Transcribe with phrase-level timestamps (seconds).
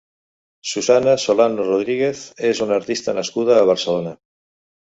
[0.69, 4.17] Susana Solano Rodríguez és una artista nascuda a Barcelona.